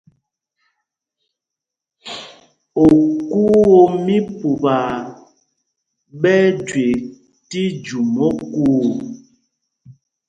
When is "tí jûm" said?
7.49-8.13